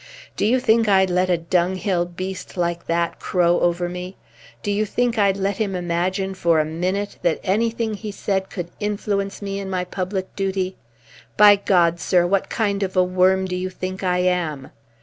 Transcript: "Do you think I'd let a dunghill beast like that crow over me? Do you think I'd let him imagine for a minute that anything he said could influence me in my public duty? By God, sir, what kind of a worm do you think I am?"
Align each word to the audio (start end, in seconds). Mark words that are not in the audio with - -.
"Do 0.35 0.47
you 0.47 0.59
think 0.59 0.87
I'd 0.89 1.11
let 1.11 1.29
a 1.29 1.37
dunghill 1.37 2.05
beast 2.05 2.57
like 2.57 2.87
that 2.87 3.19
crow 3.19 3.59
over 3.59 3.87
me? 3.87 4.17
Do 4.63 4.71
you 4.71 4.83
think 4.83 5.19
I'd 5.19 5.37
let 5.37 5.57
him 5.57 5.75
imagine 5.75 6.33
for 6.33 6.59
a 6.59 6.65
minute 6.65 7.17
that 7.21 7.39
anything 7.43 7.93
he 7.93 8.09
said 8.11 8.49
could 8.49 8.71
influence 8.79 9.43
me 9.43 9.59
in 9.59 9.69
my 9.69 9.85
public 9.85 10.35
duty? 10.35 10.75
By 11.37 11.55
God, 11.55 11.99
sir, 11.99 12.25
what 12.25 12.49
kind 12.49 12.81
of 12.81 12.97
a 12.97 13.03
worm 13.03 13.45
do 13.45 13.55
you 13.55 13.69
think 13.69 14.03
I 14.03 14.17
am?" 14.21 14.71